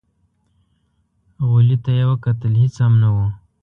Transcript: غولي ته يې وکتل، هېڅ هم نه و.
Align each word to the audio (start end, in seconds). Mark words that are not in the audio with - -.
غولي 1.47 1.77
ته 1.83 1.91
يې 1.97 2.03
وکتل، 2.11 2.53
هېڅ 2.61 2.75
هم 2.85 2.93
نه 3.01 3.09
و. 3.15 3.17